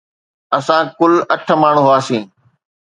[0.57, 2.23] اسان ڪل اٺ ماڻهو هئاسين.